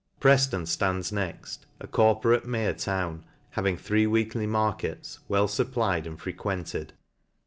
[0.19, 6.31] Preflon (rands next, a corporate mayor town, having three weekly markets, well fupplied and fre
[6.31, 6.93] quented.